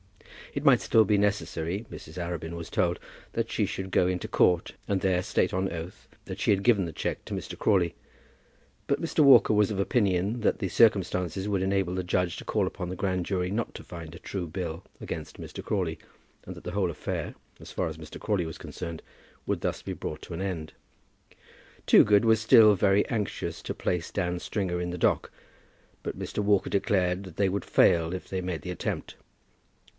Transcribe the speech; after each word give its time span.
It 0.55 0.65
might 0.65 0.81
still 0.81 1.05
be 1.05 1.17
necessary, 1.17 1.85
Mrs. 1.89 2.17
Arabin 2.17 2.55
was 2.57 2.69
told, 2.69 2.99
that 3.33 3.49
she 3.49 3.65
should 3.65 3.89
go 3.91 4.07
into 4.07 4.27
court, 4.27 4.73
and 4.87 4.99
there 4.99 5.21
state 5.21 5.53
on 5.53 5.71
oath 5.71 6.07
that 6.25 6.39
she 6.39 6.49
had 6.51 6.63
given 6.63 6.83
the 6.83 6.91
cheque 6.91 7.23
to 7.25 7.33
Mr. 7.35 7.57
Crawley; 7.57 7.95
but 8.87 8.99
Mr. 8.99 9.19
Walker 9.19 9.53
was 9.53 9.71
of 9.71 9.79
opinion 9.79 10.41
that 10.41 10.57
the 10.59 10.67
circumstances 10.67 11.47
would 11.47 11.61
enable 11.61 11.93
the 11.93 12.03
judge 12.03 12.35
to 12.37 12.43
call 12.43 12.67
upon 12.67 12.89
the 12.89 12.97
grand 12.97 13.25
jury 13.25 13.49
not 13.49 13.73
to 13.75 13.83
find 13.83 14.13
a 14.13 14.19
true 14.19 14.45
bill 14.47 14.83
against 14.99 15.39
Mr. 15.39 15.63
Crawley, 15.63 15.99
and 16.45 16.55
that 16.55 16.65
the 16.65 16.71
whole 16.71 16.89
affair, 16.91 17.33
as 17.61 17.71
far 17.71 17.87
as 17.87 17.97
Mr. 17.97 18.19
Crawley 18.19 18.45
was 18.47 18.57
concerned, 18.57 19.01
would 19.45 19.61
thus 19.61 19.81
be 19.81 19.93
brought 19.93 20.21
to 20.23 20.33
an 20.33 20.41
end. 20.41 20.73
Toogood 21.85 22.25
was 22.25 22.41
still 22.41 22.75
very 22.75 23.07
anxious 23.07 23.61
to 23.61 23.75
place 23.75 24.11
Dan 24.11 24.39
Stringer 24.39 24.81
in 24.81 24.89
the 24.89 24.97
dock, 24.97 25.31
but 26.03 26.19
Mr. 26.19 26.39
Walker 26.39 26.71
declared 26.71 27.23
that 27.23 27.37
they 27.37 27.47
would 27.47 27.63
fail 27.63 28.11
if 28.13 28.27
they 28.27 28.41
made 28.41 28.63
the 28.63 28.71
attempt. 28.71 29.15